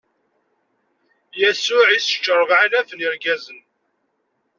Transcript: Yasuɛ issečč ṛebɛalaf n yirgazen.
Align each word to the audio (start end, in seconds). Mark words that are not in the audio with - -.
Yasuɛ 1.39 1.87
issečč 1.97 2.25
ṛebɛalaf 2.39 2.89
n 2.93 3.01
yirgazen. 3.03 3.59